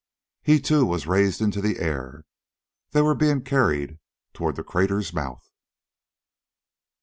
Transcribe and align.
He, 0.41 0.59
too, 0.59 0.83
was 0.83 1.05
raised 1.05 1.41
into 1.41 1.61
the 1.61 1.77
air.... 1.77 2.25
They 2.89 3.03
were 3.03 3.13
being 3.13 3.43
carried 3.43 3.99
toward 4.33 4.55
the 4.55 4.63
crater's 4.63 5.13
mouth.... 5.13 5.47